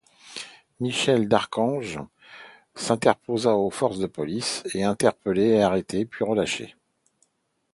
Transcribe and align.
Michel 0.79 1.27
d’Arcangues 1.27 1.99
s’interposant 2.73 3.59
aux 3.59 3.69
forces 3.69 3.99
de 3.99 4.07
police, 4.07 4.63
est 4.73 4.81
interpellé 4.81 5.49
et 5.49 5.61
arrêté, 5.61 6.05
puis 6.05 6.25
relâché. 6.25 6.75